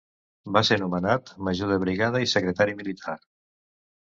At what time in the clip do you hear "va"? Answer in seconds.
0.55-0.61